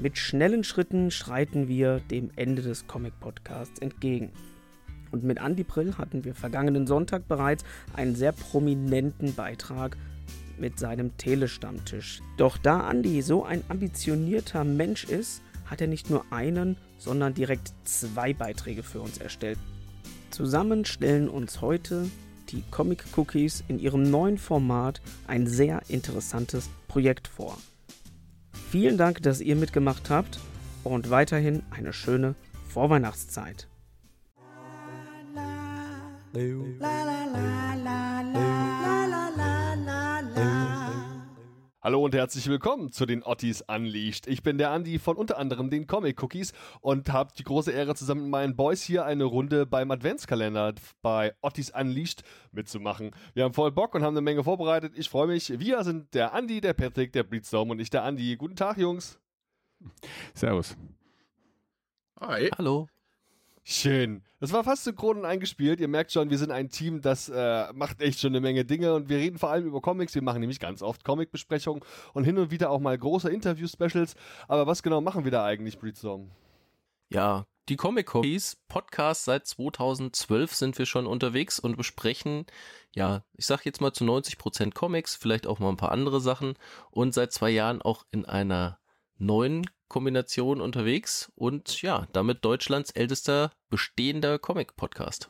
Mit 0.00 0.16
schnellen 0.16 0.62
Schritten 0.62 1.10
schreiten 1.10 1.66
wir 1.66 1.98
dem 1.98 2.30
Ende 2.36 2.62
des 2.62 2.86
Comic-Podcasts 2.86 3.80
entgegen. 3.80 4.30
Und 5.10 5.24
mit 5.24 5.40
Andy 5.40 5.64
Brill 5.64 5.94
hatten 5.98 6.24
wir 6.24 6.36
vergangenen 6.36 6.86
Sonntag 6.86 7.26
bereits 7.26 7.64
einen 7.94 8.14
sehr 8.14 8.30
prominenten 8.30 9.34
Beitrag 9.34 9.96
mit 10.56 10.78
seinem 10.78 11.16
Telestammtisch. 11.16 12.20
Doch 12.36 12.58
da 12.58 12.88
Andy 12.88 13.22
so 13.22 13.44
ein 13.44 13.64
ambitionierter 13.68 14.62
Mensch 14.62 15.02
ist, 15.02 15.42
hat 15.66 15.80
er 15.80 15.88
nicht 15.88 16.10
nur 16.10 16.24
einen, 16.30 16.76
sondern 16.98 17.34
direkt 17.34 17.72
zwei 17.82 18.32
Beiträge 18.32 18.84
für 18.84 19.00
uns 19.00 19.18
erstellt. 19.18 19.58
Zusammen 20.30 20.84
stellen 20.84 21.28
uns 21.28 21.60
heute 21.60 22.08
die 22.50 22.62
Comic 22.70 23.04
Cookies 23.16 23.64
in 23.66 23.80
ihrem 23.80 24.08
neuen 24.08 24.38
Format 24.38 25.00
ein 25.26 25.48
sehr 25.48 25.82
interessantes 25.88 26.70
Projekt 26.86 27.26
vor. 27.26 27.58
Vielen 28.70 28.98
Dank, 28.98 29.22
dass 29.22 29.40
ihr 29.40 29.56
mitgemacht 29.56 30.10
habt 30.10 30.38
und 30.84 31.08
weiterhin 31.08 31.62
eine 31.70 31.94
schöne 31.94 32.34
Vorweihnachtszeit. 32.68 33.66
Hallo 41.88 42.04
und 42.04 42.14
herzlich 42.14 42.46
willkommen 42.48 42.92
zu 42.92 43.06
den 43.06 43.22
Ottis 43.22 43.62
Unleashed. 43.62 44.26
Ich 44.26 44.42
bin 44.42 44.58
der 44.58 44.72
Andi 44.72 44.98
von 44.98 45.16
unter 45.16 45.38
anderem 45.38 45.70
den 45.70 45.86
Comic 45.86 46.22
Cookies 46.22 46.52
und 46.82 47.10
habe 47.10 47.32
die 47.38 47.44
große 47.44 47.72
Ehre, 47.72 47.94
zusammen 47.94 48.24
mit 48.24 48.30
meinen 48.30 48.56
Boys 48.56 48.82
hier 48.82 49.06
eine 49.06 49.24
Runde 49.24 49.64
beim 49.64 49.90
Adventskalender 49.90 50.74
bei 51.00 51.34
Ottis 51.40 51.70
Unleashed 51.70 52.24
mitzumachen. 52.52 53.12
Wir 53.32 53.44
haben 53.44 53.54
voll 53.54 53.72
Bock 53.72 53.94
und 53.94 54.02
haben 54.02 54.12
eine 54.12 54.20
Menge 54.20 54.44
vorbereitet. 54.44 54.92
Ich 54.96 55.08
freue 55.08 55.28
mich. 55.28 55.58
Wir 55.60 55.82
sind 55.82 56.12
der 56.12 56.34
Andi, 56.34 56.60
der 56.60 56.74
Patrick, 56.74 57.10
der 57.14 57.22
Breedstorm 57.22 57.70
und 57.70 57.80
ich 57.80 57.88
der 57.88 58.02
Andi. 58.02 58.36
Guten 58.36 58.56
Tag, 58.56 58.76
Jungs. 58.76 59.18
Servus. 60.34 60.76
Hi. 62.20 62.50
Hallo. 62.58 62.86
Schön. 63.70 64.22
Das 64.40 64.54
war 64.54 64.64
fast 64.64 64.84
synchron 64.84 65.18
und 65.18 65.24
eingespielt. 65.26 65.78
Ihr 65.78 65.88
merkt 65.88 66.10
schon, 66.10 66.30
wir 66.30 66.38
sind 66.38 66.50
ein 66.50 66.70
Team, 66.70 67.02
das 67.02 67.28
äh, 67.28 67.70
macht 67.74 68.00
echt 68.00 68.18
schon 68.18 68.30
eine 68.30 68.40
Menge 68.40 68.64
Dinge 68.64 68.94
und 68.94 69.10
wir 69.10 69.18
reden 69.18 69.36
vor 69.36 69.50
allem 69.50 69.66
über 69.66 69.82
Comics. 69.82 70.14
Wir 70.14 70.22
machen 70.22 70.40
nämlich 70.40 70.58
ganz 70.58 70.80
oft 70.80 71.04
Comic-Besprechungen 71.04 71.84
und 72.14 72.24
hin 72.24 72.38
und 72.38 72.50
wieder 72.50 72.70
auch 72.70 72.80
mal 72.80 72.96
große 72.96 73.28
Interview-Specials. 73.28 74.14
Aber 74.48 74.66
was 74.66 74.82
genau 74.82 75.02
machen 75.02 75.24
wir 75.24 75.30
da 75.30 75.44
eigentlich, 75.44 75.78
Breedstorm? 75.78 76.30
Ja, 77.10 77.44
die 77.68 77.76
Comic 77.76 78.14
Cookies 78.14 78.56
Podcast 78.68 79.26
seit 79.26 79.46
2012 79.46 80.54
sind 80.54 80.78
wir 80.78 80.86
schon 80.86 81.06
unterwegs 81.06 81.58
und 81.58 81.76
besprechen, 81.76 82.46
ja, 82.94 83.22
ich 83.34 83.44
sag 83.44 83.66
jetzt 83.66 83.82
mal 83.82 83.92
zu 83.92 84.04
90% 84.04 84.72
Comics, 84.72 85.14
vielleicht 85.14 85.46
auch 85.46 85.58
mal 85.58 85.68
ein 85.68 85.76
paar 85.76 85.92
andere 85.92 86.22
Sachen 86.22 86.54
und 86.90 87.12
seit 87.12 87.34
zwei 87.34 87.50
Jahren 87.50 87.82
auch 87.82 88.06
in 88.12 88.24
einer 88.24 88.78
neuen 89.18 89.68
Kombination 89.88 90.60
unterwegs 90.60 91.32
und 91.34 91.82
ja, 91.82 92.06
damit 92.12 92.44
Deutschlands 92.44 92.90
ältester 92.90 93.50
bestehender 93.70 94.38
Comic-Podcast. 94.38 95.28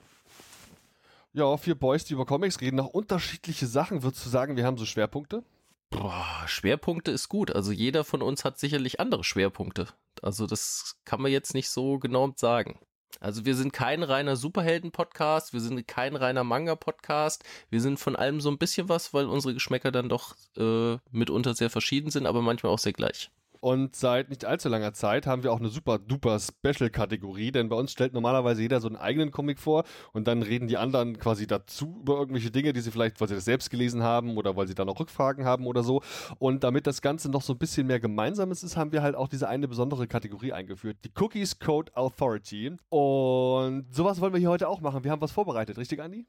Ja, 1.32 1.56
vier 1.56 1.74
Boys, 1.74 2.04
die 2.04 2.14
über 2.14 2.26
Comics 2.26 2.60
reden, 2.60 2.76
noch 2.76 2.88
unterschiedliche 2.88 3.66
Sachen. 3.66 4.02
Würdest 4.02 4.24
du 4.26 4.30
sagen, 4.30 4.56
wir 4.56 4.64
haben 4.64 4.78
so 4.78 4.86
Schwerpunkte? 4.86 5.44
Boah, 5.90 6.44
Schwerpunkte 6.46 7.10
ist 7.10 7.28
gut. 7.28 7.54
Also 7.54 7.72
jeder 7.72 8.04
von 8.04 8.22
uns 8.22 8.44
hat 8.44 8.58
sicherlich 8.58 9.00
andere 9.00 9.24
Schwerpunkte. 9.24 9.88
Also 10.22 10.46
das 10.46 10.96
kann 11.04 11.22
man 11.22 11.30
jetzt 11.30 11.54
nicht 11.54 11.70
so 11.70 11.98
genau 11.98 12.32
sagen. 12.36 12.78
Also 13.20 13.44
wir 13.44 13.56
sind 13.56 13.72
kein 13.72 14.02
reiner 14.02 14.36
Superhelden-Podcast, 14.36 15.52
wir 15.52 15.60
sind 15.60 15.88
kein 15.88 16.14
reiner 16.14 16.44
Manga-Podcast, 16.44 17.42
wir 17.70 17.80
sind 17.80 17.98
von 17.98 18.14
allem 18.16 18.40
so 18.40 18.50
ein 18.50 18.58
bisschen 18.58 18.88
was, 18.88 19.12
weil 19.14 19.26
unsere 19.26 19.54
Geschmäcker 19.54 19.90
dann 19.90 20.08
doch 20.08 20.36
äh, 20.56 20.98
mitunter 21.10 21.54
sehr 21.54 21.70
verschieden 21.70 22.10
sind, 22.10 22.26
aber 22.26 22.42
manchmal 22.42 22.72
auch 22.72 22.78
sehr 22.78 22.92
gleich. 22.92 23.30
Und 23.60 23.96
seit 23.96 24.28
nicht 24.28 24.44
allzu 24.44 24.68
langer 24.68 24.92
Zeit 24.92 25.26
haben 25.26 25.42
wir 25.42 25.52
auch 25.52 25.60
eine 25.60 25.68
super 25.68 25.98
duper 25.98 26.38
Special-Kategorie, 26.38 27.52
denn 27.52 27.68
bei 27.68 27.76
uns 27.76 27.92
stellt 27.92 28.12
normalerweise 28.12 28.62
jeder 28.62 28.80
so 28.80 28.88
einen 28.88 28.96
eigenen 28.96 29.30
Comic 29.30 29.58
vor 29.58 29.84
und 30.12 30.28
dann 30.28 30.42
reden 30.42 30.68
die 30.68 30.76
anderen 30.76 31.18
quasi 31.18 31.46
dazu 31.46 31.98
über 32.00 32.18
irgendwelche 32.18 32.50
Dinge, 32.50 32.72
die 32.72 32.80
sie 32.80 32.90
vielleicht, 32.90 33.20
weil 33.20 33.28
sie 33.28 33.34
das 33.34 33.44
selbst 33.44 33.70
gelesen 33.70 34.02
haben 34.02 34.36
oder 34.36 34.56
weil 34.56 34.66
sie 34.66 34.74
da 34.74 34.84
noch 34.84 35.00
Rückfragen 35.00 35.44
haben 35.44 35.66
oder 35.66 35.82
so. 35.82 36.02
Und 36.38 36.64
damit 36.64 36.86
das 36.86 37.02
Ganze 37.02 37.30
noch 37.30 37.42
so 37.42 37.54
ein 37.54 37.58
bisschen 37.58 37.86
mehr 37.86 38.00
Gemeinsames 38.00 38.62
ist, 38.62 38.76
haben 38.76 38.92
wir 38.92 39.02
halt 39.02 39.16
auch 39.16 39.28
diese 39.28 39.48
eine 39.48 39.68
besondere 39.68 40.06
Kategorie 40.06 40.52
eingeführt, 40.52 40.98
die 41.04 41.10
Cookies 41.18 41.58
Code 41.58 41.96
Authority. 41.96 42.72
Und 42.88 43.86
sowas 43.90 44.20
wollen 44.20 44.32
wir 44.32 44.40
hier 44.40 44.50
heute 44.50 44.68
auch 44.68 44.80
machen. 44.80 45.04
Wir 45.04 45.10
haben 45.10 45.20
was 45.20 45.32
vorbereitet, 45.32 45.78
richtig, 45.78 46.00
Andi? 46.00 46.26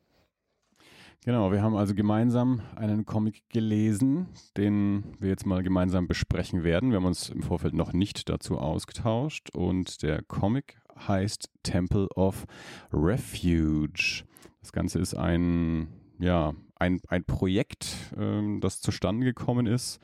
Genau, 1.25 1.51
wir 1.51 1.61
haben 1.61 1.75
also 1.75 1.93
gemeinsam 1.95 2.61
einen 2.75 3.05
Comic 3.05 3.43
gelesen, 3.49 4.29
den 4.55 5.03
wir 5.19 5.27
jetzt 5.27 5.45
mal 5.45 5.63
gemeinsam 5.63 6.07
besprechen 6.07 6.63
werden. 6.63 6.91
Wir 6.91 6.97
haben 6.97 7.05
uns 7.05 7.29
im 7.29 7.43
Vorfeld 7.43 7.73
noch 7.73 7.91
nicht 7.91 8.29
dazu 8.29 8.57
ausgetauscht 8.57 9.49
und 9.53 10.01
der 10.01 10.23
Comic 10.23 10.79
heißt 11.07 11.49
Temple 11.63 12.07
of 12.15 12.45
Refuge. 12.93 14.23
Das 14.61 14.71
Ganze 14.71 14.99
ist 14.99 15.13
ein, 15.13 15.89
ja, 16.19 16.53
ein, 16.75 17.01
ein 17.09 17.25
Projekt, 17.25 18.13
ähm, 18.17 18.61
das 18.61 18.79
zustande 18.79 19.25
gekommen 19.25 19.67
ist, 19.67 19.99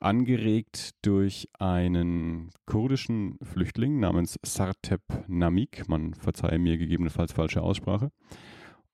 angeregt 0.00 0.96
durch 1.02 1.48
einen 1.60 2.50
kurdischen 2.66 3.38
Flüchtling 3.42 4.00
namens 4.00 4.36
Sartep 4.44 5.02
Namik. 5.28 5.88
Man 5.88 6.14
verzeihe 6.14 6.58
mir 6.58 6.78
gegebenenfalls 6.78 7.32
falsche 7.32 7.62
Aussprache. 7.62 8.10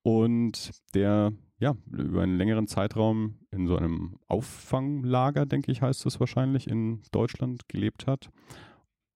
Und 0.02 0.70
der 0.92 1.32
ja, 1.64 1.74
über 1.90 2.22
einen 2.22 2.36
längeren 2.36 2.66
Zeitraum 2.66 3.38
in 3.50 3.66
so 3.66 3.74
einem 3.74 4.16
Auffanglager, 4.28 5.46
denke 5.46 5.72
ich, 5.72 5.80
heißt 5.80 6.04
es 6.04 6.20
wahrscheinlich, 6.20 6.68
in 6.68 7.00
Deutschland 7.10 7.70
gelebt 7.70 8.06
hat 8.06 8.28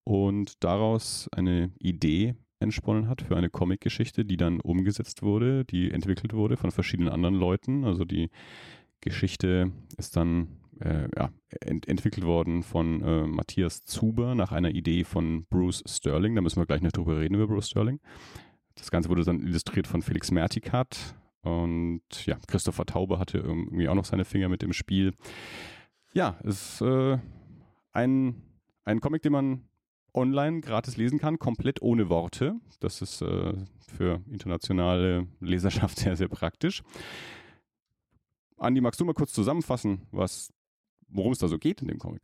und 0.03 0.65
daraus 0.65 1.29
eine 1.33 1.73
Idee 1.79 2.37
entsponnen 2.59 3.07
hat 3.07 3.21
für 3.21 3.37
eine 3.37 3.51
Comicgeschichte, 3.51 4.25
die 4.25 4.39
dann 4.39 4.61
umgesetzt 4.61 5.23
wurde, 5.23 5.67
die 5.67 5.91
entwickelt 5.91 6.33
wurde 6.33 6.57
von 6.57 6.71
verschiedenen 6.71 7.11
anderen 7.11 7.35
Leuten. 7.35 7.85
Also 7.85 8.07
die 8.07 8.31
Geschichte 9.03 9.71
ist 9.99 10.17
dann 10.17 10.49
äh, 10.81 11.07
ja, 11.15 11.29
ent 11.61 11.87
entwickelt 11.87 12.25
worden 12.25 12.63
von 12.63 13.03
äh, 13.03 13.27
Matthias 13.27 13.85
Zuber 13.85 14.35
nach 14.35 14.53
einer 14.53 14.71
Idee 14.71 15.05
von 15.05 15.45
Bruce 15.51 15.85
Sterling. 15.87 16.35
Da 16.35 16.41
müssen 16.41 16.63
wir 16.63 16.67
gleich 16.67 16.81
noch 16.81 16.93
drüber 16.93 17.21
reden 17.21 17.35
über 17.35 17.47
Bruce 17.47 17.69
Sterling. 17.69 18.01
Das 18.75 18.91
Ganze 18.91 19.11
wurde 19.11 19.25
dann 19.25 19.43
illustriert 19.43 19.87
von 19.87 20.01
Felix 20.01 20.31
Mertikat, 20.31 21.15
und 21.49 22.03
ja, 22.27 22.39
Christopher 22.47 22.87
Taube 22.87 23.19
hatte 23.19 23.39
irgendwie 23.39 23.89
auch 23.89 23.95
noch 23.95 24.05
seine 24.05 24.25
Finger 24.25 24.49
mit 24.49 24.63
im 24.63 24.73
Spiel. 24.73 25.15
Ja, 26.13 26.39
es 26.43 26.81
ist 26.81 26.81
äh, 26.81 27.19
ein, 27.93 28.43
ein 28.85 29.01
Comic, 29.01 29.23
den 29.23 29.33
man 29.33 29.65
online 30.15 30.61
gratis 30.61 30.97
lesen 30.97 31.19
kann, 31.19 31.39
komplett 31.39 31.83
ohne 31.83 32.09
Worte. 32.09 32.57
Das 32.81 33.03
ist 33.03 33.23
äh, 33.23 33.55
für 33.81 34.23
internationale 34.31 35.27
Leserschaft 35.41 35.99
sehr, 36.01 36.17
sehr 36.17 36.29
praktisch. 36.29 36.83
Andi, 38.57 38.81
magst 38.81 39.01
du 39.01 39.05
mal 39.05 39.15
kurz 39.15 39.33
zusammenfassen, 39.33 40.03
worum 40.11 41.33
es 41.33 41.39
da 41.39 41.49
so 41.49 41.59
geht 41.59 41.81
in 41.81 41.89
dem 41.89 41.99
Comic? 41.99 42.23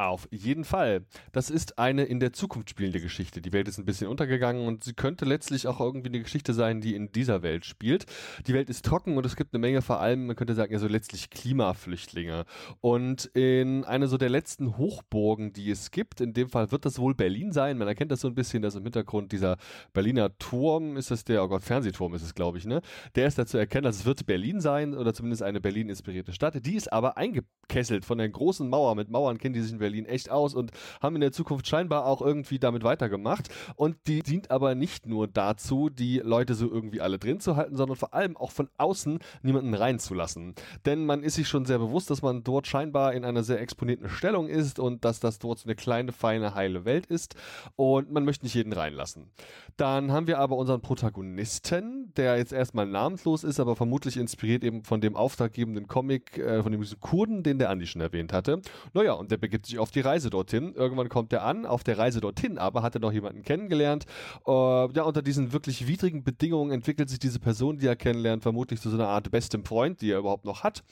Auf 0.00 0.26
jeden 0.32 0.64
Fall. 0.64 1.04
Das 1.30 1.50
ist 1.50 1.78
eine 1.78 2.04
in 2.04 2.20
der 2.20 2.32
Zukunft 2.32 2.70
spielende 2.70 3.02
Geschichte. 3.02 3.42
Die 3.42 3.52
Welt 3.52 3.68
ist 3.68 3.76
ein 3.76 3.84
bisschen 3.84 4.06
untergegangen 4.08 4.66
und 4.66 4.82
sie 4.82 4.94
könnte 4.94 5.26
letztlich 5.26 5.66
auch 5.66 5.78
irgendwie 5.78 6.08
eine 6.08 6.22
Geschichte 6.22 6.54
sein, 6.54 6.80
die 6.80 6.94
in 6.94 7.12
dieser 7.12 7.42
Welt 7.42 7.66
spielt. 7.66 8.06
Die 8.46 8.54
Welt 8.54 8.70
ist 8.70 8.86
trocken 8.86 9.18
und 9.18 9.26
es 9.26 9.36
gibt 9.36 9.52
eine 9.52 9.60
Menge, 9.60 9.82
vor 9.82 10.00
allem, 10.00 10.24
man 10.24 10.36
könnte 10.36 10.54
sagen, 10.54 10.72
ja 10.72 10.78
so 10.78 10.88
letztlich 10.88 11.28
Klimaflüchtlinge. 11.28 12.46
Und 12.80 13.26
in 13.34 13.84
einer 13.84 14.08
so 14.08 14.16
der 14.16 14.30
letzten 14.30 14.78
Hochburgen, 14.78 15.52
die 15.52 15.70
es 15.70 15.90
gibt, 15.90 16.22
in 16.22 16.32
dem 16.32 16.48
Fall 16.48 16.72
wird 16.72 16.86
das 16.86 16.98
wohl 16.98 17.14
Berlin 17.14 17.52
sein. 17.52 17.76
Man 17.76 17.86
erkennt 17.86 18.10
das 18.10 18.22
so 18.22 18.28
ein 18.28 18.34
bisschen, 18.34 18.62
dass 18.62 18.76
im 18.76 18.84
Hintergrund 18.84 19.32
dieser 19.32 19.58
Berliner 19.92 20.34
Turm, 20.38 20.96
ist 20.96 21.10
das 21.10 21.24
der, 21.24 21.44
oh 21.44 21.48
Gott, 21.48 21.62
Fernsehturm 21.62 22.14
ist 22.14 22.22
es, 22.22 22.34
glaube 22.34 22.56
ich, 22.56 22.64
ne? 22.64 22.80
Der 23.16 23.26
ist 23.26 23.38
da 23.38 23.44
zu 23.44 23.58
erkennen, 23.58 23.84
dass 23.84 23.96
es 23.96 24.06
wird 24.06 24.24
Berlin 24.24 24.62
sein 24.62 24.94
oder 24.94 25.12
zumindest 25.12 25.42
eine 25.42 25.60
Berlin-inspirierte 25.60 26.32
Stadt. 26.32 26.64
Die 26.64 26.74
ist 26.74 26.90
aber 26.90 27.18
eingekesselt 27.18 28.06
von 28.06 28.16
der 28.16 28.30
großen 28.30 28.66
Mauer. 28.66 28.94
Mit 28.94 29.10
Mauern 29.10 29.36
kennen 29.36 29.52
die 29.52 29.60
sich 29.60 29.72
in 29.72 29.78
Berlin 29.78 29.89
Berlin 29.90 30.06
echt 30.06 30.30
aus 30.30 30.54
und 30.54 30.70
haben 31.00 31.16
in 31.16 31.20
der 31.20 31.32
Zukunft 31.32 31.66
scheinbar 31.66 32.06
auch 32.06 32.22
irgendwie 32.22 32.58
damit 32.58 32.84
weitergemacht. 32.84 33.48
Und 33.76 33.96
die 34.06 34.22
dient 34.22 34.50
aber 34.50 34.74
nicht 34.74 35.06
nur 35.06 35.26
dazu, 35.26 35.90
die 35.90 36.18
Leute 36.18 36.54
so 36.54 36.70
irgendwie 36.70 37.00
alle 37.00 37.18
drin 37.18 37.40
zu 37.40 37.56
halten, 37.56 37.76
sondern 37.76 37.96
vor 37.96 38.14
allem 38.14 38.36
auch 38.36 38.52
von 38.52 38.68
außen 38.78 39.18
niemanden 39.42 39.74
reinzulassen. 39.74 40.54
Denn 40.86 41.06
man 41.06 41.22
ist 41.22 41.34
sich 41.34 41.48
schon 41.48 41.64
sehr 41.64 41.78
bewusst, 41.78 42.10
dass 42.10 42.22
man 42.22 42.44
dort 42.44 42.66
scheinbar 42.66 43.14
in 43.14 43.24
einer 43.24 43.42
sehr 43.42 43.60
exponierten 43.60 44.08
Stellung 44.08 44.48
ist 44.48 44.78
und 44.78 45.04
dass 45.04 45.20
das 45.20 45.38
dort 45.38 45.58
so 45.58 45.66
eine 45.66 45.74
kleine, 45.74 46.12
feine, 46.12 46.54
heile 46.54 46.84
Welt 46.84 47.06
ist. 47.06 47.34
Und 47.76 48.12
man 48.12 48.24
möchte 48.24 48.44
nicht 48.44 48.54
jeden 48.54 48.72
reinlassen. 48.72 49.30
Dann 49.76 50.12
haben 50.12 50.26
wir 50.26 50.38
aber 50.38 50.56
unseren 50.56 50.82
Protagonisten, 50.82 52.12
der 52.16 52.36
jetzt 52.36 52.52
erstmal 52.52 52.86
namenslos 52.86 53.44
ist, 53.44 53.58
aber 53.58 53.76
vermutlich 53.76 54.16
inspiriert 54.16 54.62
eben 54.62 54.84
von 54.84 55.00
dem 55.00 55.16
auftraggebenden 55.16 55.88
Comic, 55.88 56.38
äh, 56.38 56.62
von 56.62 56.72
dem 56.72 56.84
Kurden, 57.00 57.42
den 57.42 57.58
der 57.58 57.70
Andi 57.70 57.86
schon 57.86 58.00
erwähnt 58.00 58.32
hatte. 58.32 58.60
Naja, 58.92 59.14
und 59.14 59.30
der 59.30 59.38
begibt 59.38 59.66
sich 59.66 59.78
auf 59.80 59.90
die 59.90 60.00
Reise 60.00 60.30
dorthin. 60.30 60.74
Irgendwann 60.74 61.08
kommt 61.08 61.32
er 61.32 61.42
an. 61.42 61.66
Auf 61.66 61.82
der 61.84 61.98
Reise 61.98 62.20
dorthin 62.20 62.58
aber 62.58 62.82
hat 62.82 62.94
er 62.94 63.00
noch 63.00 63.12
jemanden 63.12 63.42
kennengelernt. 63.42 64.06
Äh, 64.46 64.50
ja, 64.50 65.02
unter 65.02 65.22
diesen 65.22 65.52
wirklich 65.52 65.86
widrigen 65.86 66.22
Bedingungen 66.22 66.70
entwickelt 66.72 67.08
sich 67.08 67.18
diese 67.18 67.40
Person, 67.40 67.78
die 67.78 67.86
er 67.86 67.96
kennenlernt, 67.96 68.42
vermutlich 68.42 68.80
zu 68.80 68.90
so 68.90 68.96
einer 68.96 69.08
Art 69.08 69.30
bestem 69.30 69.64
Freund, 69.64 70.00
die 70.00 70.10
er 70.10 70.18
überhaupt 70.18 70.44
noch 70.44 70.62
hat. 70.62 70.82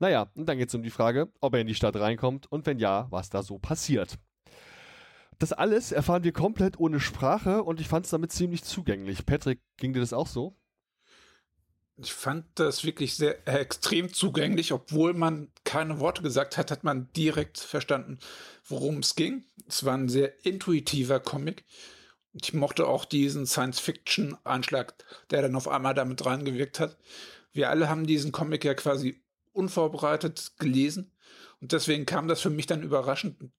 Naja, 0.00 0.26
und 0.34 0.48
dann 0.48 0.58
geht 0.58 0.68
es 0.68 0.74
um 0.74 0.82
die 0.82 0.90
Frage, 0.90 1.28
ob 1.40 1.54
er 1.54 1.60
in 1.60 1.66
die 1.66 1.74
Stadt 1.74 1.96
reinkommt 1.96 2.50
und 2.50 2.66
wenn 2.66 2.78
ja, 2.78 3.06
was 3.10 3.30
da 3.30 3.42
so 3.42 3.58
passiert. 3.58 4.18
das 5.38 5.52
alles 5.52 5.92
erfahren 5.92 6.24
wir 6.24 6.32
komplett 6.32 6.80
ohne 6.80 7.00
Sprache 7.00 7.62
und 7.62 7.80
ich 7.80 7.88
fand 7.88 8.06
es 8.06 8.10
damit 8.10 8.32
ziemlich 8.32 8.64
zugänglich. 8.64 9.24
Patrick, 9.24 9.60
ging 9.76 9.92
dir 9.92 10.00
das 10.00 10.12
auch 10.12 10.26
so? 10.26 10.57
Ich 12.00 12.12
fand 12.12 12.46
das 12.54 12.84
wirklich 12.84 13.16
sehr 13.16 13.46
äh, 13.48 13.58
extrem 13.58 14.12
zugänglich, 14.12 14.72
obwohl 14.72 15.14
man 15.14 15.50
keine 15.64 15.98
Worte 15.98 16.22
gesagt 16.22 16.56
hat, 16.56 16.70
hat 16.70 16.84
man 16.84 17.08
direkt 17.16 17.58
verstanden, 17.58 18.20
worum 18.68 18.98
es 18.98 19.16
ging. 19.16 19.44
Es 19.66 19.84
war 19.84 19.96
ein 19.96 20.08
sehr 20.08 20.44
intuitiver 20.46 21.18
Comic. 21.18 21.64
Ich 22.32 22.54
mochte 22.54 22.86
auch 22.86 23.04
diesen 23.04 23.46
Science-Fiction-Einschlag, 23.46 24.94
der 25.30 25.42
dann 25.42 25.56
auf 25.56 25.66
einmal 25.66 25.94
damit 25.94 26.24
reingewirkt 26.24 26.78
hat. 26.78 26.96
Wir 27.52 27.68
alle 27.68 27.88
haben 27.88 28.06
diesen 28.06 28.30
Comic 28.30 28.64
ja 28.64 28.74
quasi 28.74 29.20
unvorbereitet 29.52 30.52
gelesen 30.58 31.10
und 31.60 31.72
deswegen 31.72 32.06
kam 32.06 32.28
das 32.28 32.40
für 32.40 32.50
mich 32.50 32.66
dann 32.66 32.84
überraschend. 32.84 33.50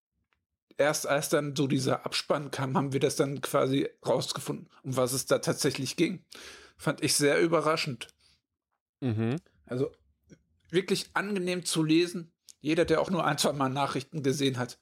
Erst 0.77 1.07
als 1.07 1.27
dann 1.27 1.57
so 1.57 1.67
dieser 1.67 2.05
Abspann 2.05 2.51
kam, 2.51 2.77
haben 2.77 2.93
wir 2.93 3.01
das 3.01 3.17
dann 3.17 3.41
quasi 3.41 3.89
rausgefunden, 4.07 4.69
um 4.83 4.95
was 4.95 5.11
es 5.11 5.25
da 5.25 5.39
tatsächlich 5.39 5.97
ging. 5.97 6.23
Fand 6.77 7.03
ich 7.03 7.15
sehr 7.15 7.41
überraschend. 7.41 8.07
Mhm. 9.01 9.37
Also 9.65 9.91
wirklich 10.69 11.09
angenehm 11.13 11.65
zu 11.65 11.83
lesen. 11.83 12.31
Jeder, 12.61 12.85
der 12.85 13.01
auch 13.01 13.09
nur 13.09 13.25
ein, 13.25 13.37
zwei 13.37 13.53
Mal 13.53 13.69
Nachrichten 13.69 14.23
gesehen 14.23 14.57
hat, 14.57 14.79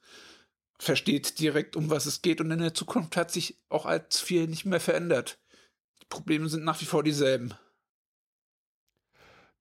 versteht 0.80 1.40
direkt, 1.40 1.76
um 1.76 1.90
was 1.90 2.06
es 2.06 2.22
geht. 2.22 2.42
Und 2.42 2.52
in 2.52 2.60
der 2.60 2.74
Zukunft 2.74 3.18
hat 3.18 3.32
sich 3.32 3.60
auch 3.70 3.86
als 3.86 4.20
viel 4.20 4.48
nicht 4.48 4.66
mehr 4.66 4.80
verändert. 4.80 5.40
Die 6.02 6.08
Probleme 6.08 6.50
sind 6.50 6.64
nach 6.64 6.82
wie 6.82 6.86
vor 6.86 7.04
dieselben. 7.04 7.54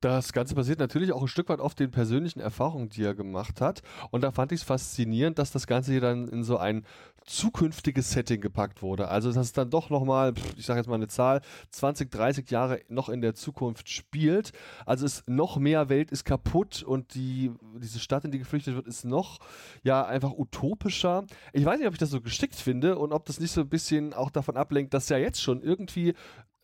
Das 0.00 0.34
Ganze 0.34 0.54
basiert 0.54 0.78
natürlich 0.78 1.12
auch 1.12 1.22
ein 1.22 1.28
Stück 1.28 1.48
weit 1.48 1.60
auf 1.60 1.75
den 1.75 1.90
persönlichen 1.90 2.40
Erfahrungen, 2.40 2.90
die 2.90 3.02
er 3.02 3.14
gemacht 3.14 3.62
hat. 3.62 3.82
Und 4.10 4.22
da 4.22 4.31
fand 4.31 4.52
ich 4.52 4.60
es 4.60 4.66
faszinierend, 4.66 5.38
dass 5.38 5.52
das 5.52 5.66
Ganze 5.66 5.93
hier 5.93 6.02
dann 6.02 6.28
in 6.28 6.44
so 6.44 6.58
ein 6.58 6.84
zukünftiges 7.25 8.12
Setting 8.12 8.40
gepackt 8.43 8.82
wurde. 8.82 9.08
Also, 9.08 9.32
dass 9.32 9.46
es 9.46 9.52
dann 9.52 9.70
doch 9.70 9.88
nochmal, 9.88 10.34
ich 10.56 10.66
sage 10.66 10.81
jetzt 10.81 10.87
mal 10.87 10.96
eine 10.96 11.08
Zahl, 11.08 11.40
20, 11.70 12.10
30 12.10 12.50
Jahre 12.50 12.81
noch 12.88 13.08
in 13.08 13.22
der 13.22 13.34
Zukunft 13.34 13.88
spielt. 13.88 14.52
Also, 14.84 15.06
es 15.06 15.25
noch 15.26 15.56
mehr 15.56 15.88
Welt 15.88 16.10
ist 16.10 16.25
kaputt 16.25 16.82
und 16.82 17.14
die, 17.14 17.50
diese 17.78 17.98
Stadt, 17.98 18.25
in 18.25 18.31
die 18.31 18.38
geflüchtet 18.38 18.76
wird, 18.76 18.87
ist 18.87 19.04
noch, 19.04 19.38
ja, 19.82 20.04
einfach 20.04 20.32
utopischer. 20.32 21.25
Ich 21.54 21.64
weiß 21.64 21.78
nicht, 21.78 21.88
ob 21.88 21.94
ich 21.94 21.98
das 21.98 22.10
so 22.10 22.20
geschickt 22.20 22.54
finde 22.54 22.98
und 22.98 23.12
ob 23.12 23.25
das 23.25 23.40
nicht 23.40 23.50
so 23.50 23.62
ein 23.62 23.69
bisschen 23.69 24.12
auch 24.12 24.31
davon 24.31 24.58
ablenkt, 24.58 24.93
dass 24.93 25.08
ja 25.08 25.16
jetzt 25.16 25.43
schon 25.43 25.62
irgendwie 25.62 26.14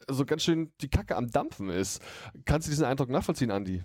so 0.09 0.25
ganz 0.25 0.43
schön 0.43 0.73
die 0.81 0.89
Kacke 0.89 1.17
am 1.17 1.31
Dampfen 1.31 1.69
ist. 1.69 2.03
Kannst 2.45 2.69
du 2.69 2.71
diesen 2.71 2.85
Eindruck 2.85 3.11
nachvollziehen, 3.11 3.51
Andi? 3.51 3.83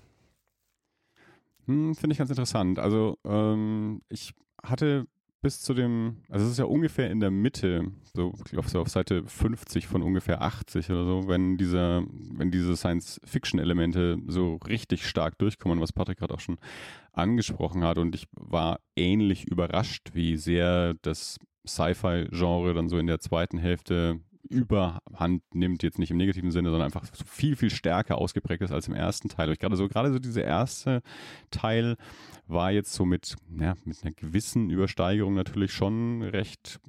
Hm, 1.66 1.96
Finde 1.96 2.14
ich 2.14 2.18
ganz 2.18 2.30
interessant. 2.30 2.80
Also 2.80 3.18
ähm, 3.25 4.02
ich 4.10 4.34
hatte 4.64 5.08
bis 5.42 5.62
zu 5.62 5.74
dem, 5.74 6.18
also 6.30 6.46
es 6.46 6.54
ist 6.54 6.58
ja 6.58 6.66
ungefähr 6.66 7.12
in 7.12 7.19
der 7.19 7.30
Mitte, 7.30 7.92
so, 8.14 8.34
ich 8.44 8.52
glaube 8.52 8.69
so 8.69 8.81
auf 8.81 8.90
Seite 8.90 9.24
50 9.25 9.86
von 9.86 10.02
ungefähr 10.02 10.42
80 10.42 10.90
oder 10.90 11.06
so, 11.06 11.28
wenn 11.28 11.58
dieser, 11.58 12.04
wenn 12.31 12.50
diese 12.50 12.75
Science-Fiction-Elemente 12.75 14.18
so 14.28 14.56
richtig 14.68 15.08
stark 15.08 15.38
durchkommen, 15.38 15.80
was 15.80 15.94
Patrick 15.94 16.18
gerade 16.18 16.34
auch 16.34 16.40
schon 16.40 16.58
angesprochen 17.14 17.84
hat. 17.84 17.98
Und 18.00 18.16
ich 18.16 18.28
war 18.31 18.80
ähnlich 18.96 19.48
überrascht, 19.48 20.10
wie 20.14 20.38
sehr 20.38 20.96
das 21.04 21.38
Sci-Fi-Genre 21.68 22.74
dann 22.74 22.90
so 22.90 22.98
in 22.98 23.08
der 23.08 23.19
zweiten 23.19 23.58
Hälfte 23.58 24.19
Überhand 24.47 25.44
nimmt, 25.53 25.83
jetzt 25.83 25.99
nicht 25.99 26.11
im 26.11 26.17
negativen 26.17 26.51
Sinne, 26.51 26.69
sondern 26.69 26.88
einfach 26.88 27.05
viel, 27.25 27.55
viel 27.55 27.69
stärker 27.69 28.17
ausgeprägt 28.17 28.61
ist 28.61 28.71
als 28.71 28.88
im 28.88 28.94
ersten 28.94 29.29
Teil. 29.29 29.49
Und 29.49 29.59
gerade 29.59 29.75
so, 29.75 29.88
gerade 29.88 30.11
so 30.11 30.19
dieser 30.19 30.44
erste 30.44 31.01
Teil 31.51 31.95
war 32.47 32.71
jetzt 32.71 32.94
so 32.94 33.05
mit, 33.05 33.35
ja, 33.59 33.75
mit 33.85 34.03
einer 34.03 34.13
gewissen 34.13 34.69
Übersteigerung 34.69 35.33
natürlich 35.33 35.73
schon 35.73 36.23
recht 36.23 36.79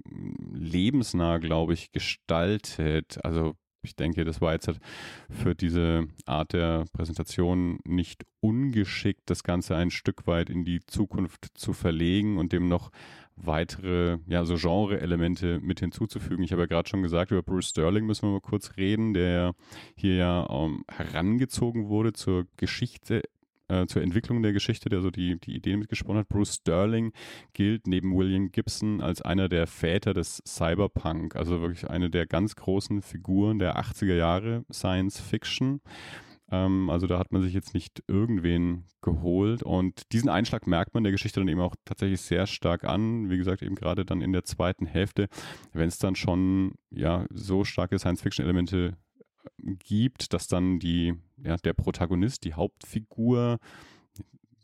lebensnah, 0.53 1.39
glaube 1.39 1.75
ich, 1.75 1.93
gestaltet. 1.93 3.19
Also 3.25 3.55
ich 3.83 3.97
denke, 3.97 4.25
das 4.25 4.41
war 4.41 4.53
jetzt 4.53 4.69
halt 4.69 4.79
für 5.31 5.55
diese 5.55 6.09
Art 6.27 6.53
der 6.53 6.85
Präsentation 6.93 7.79
nicht 7.85 8.25
ungeschickt, 8.41 9.23
das 9.27 9.43
Ganze 9.43 9.77
ein 9.77 9.91
Stück 9.91 10.27
weit 10.27 10.51
in 10.51 10.65
die 10.65 10.81
Zukunft 10.87 11.47
zu 11.55 11.73
verlegen 11.73 12.39
und 12.39 12.53
dem 12.53 12.69
noch 12.69 12.91
weitere, 13.41 14.19
ja, 14.27 14.45
so 14.45 14.57
Genre-Elemente 14.57 15.61
mit 15.61 15.81
hinzuzufügen. 15.81 16.43
Ich 16.45 16.53
habe 16.53 16.63
ja 16.63 16.67
gerade 16.67 16.89
schon 16.89 17.03
gesagt, 17.03 17.31
über 17.31 17.43
Bruce 17.43 17.69
Sterling 17.69 18.07
müssen 18.07 18.29
wir 18.29 18.33
mal 18.33 18.41
kurz 18.41 18.77
reden, 18.77 19.15
der 19.15 19.55
hier 19.97 20.17
ja 20.17 20.41
um, 20.41 20.79
ähm, 20.79 20.85
herangezogen 20.89 21.89
wurde 21.89 22.13
zur 22.13 22.47
Geschichte 22.57 23.23
äh, 23.69 23.87
zur 23.87 24.03
Entwicklung 24.03 24.43
der 24.43 24.53
Geschichte, 24.53 24.89
der 24.89 25.03
so 25.03 25.11
die, 25.11 25.39
die 25.39 25.55
Ideen 25.55 25.81
mitgesponnen 25.81 26.21
hat. 26.21 26.29
Bruce 26.29 26.55
Sterling 26.55 27.13
gilt 27.53 27.87
neben 27.87 28.17
William 28.17 28.51
Gibson 28.51 29.01
als 29.01 29.23
einer 29.23 29.49
der 29.49 29.67
Väter 29.67 30.15
des 30.15 30.43
Cyberpunk, 30.47 31.37
also 31.37 31.61
wirklich 31.61 31.89
eine 31.89 32.11
der 32.11 32.27
ganz 32.27 32.57
großen 32.57 33.03
Figuren 33.03 33.59
der 33.59 33.79
80er 33.79 34.15
Jahre 34.15 34.65
Science 34.73 35.21
Fiction. 35.21 35.81
Ähm, 36.51 36.91
also 36.91 37.07
da 37.07 37.19
hat 37.19 37.33
man 37.33 37.43
sich 37.43 37.53
jetzt 37.53 37.75
nicht 37.75 38.03
irgendwen 38.07 38.85
geholt 39.03 39.63
und 39.63 40.13
diesen 40.13 40.29
Einschlag 40.29 40.67
merkt 40.67 40.95
man 40.95 41.05
der 41.05 41.13
Geschichte 41.13 41.41
dann 41.41 41.49
eben 41.49 41.61
auch 41.61 41.75
tatsächlich 41.85 42.21
sehr 42.21 42.47
stark 42.47 42.85
an. 42.85 43.31
Wie 43.31 43.37
gesagt, 43.37 43.63
eben 43.63 43.75
gerade 43.75 44.05
dann 44.05 44.23
in 44.23 44.33
der 44.33 44.45
zweiten 44.45 44.87
Hälfte, 44.87 45.29
wenn 45.73 45.89
es 45.89 45.99
dann 45.99 46.15
schon 46.15 46.75
ja 46.91 47.27
so 47.31 47.65
starke 47.65 47.99
Science-Fiction-Elemente 47.99 48.97
gibt, 49.79 50.33
dass 50.33 50.47
dann 50.47 50.79
die, 50.79 51.15
ja, 51.43 51.57
der 51.57 51.73
Protagonist, 51.73 52.45
die 52.45 52.55
Hauptfigur, 52.55 53.59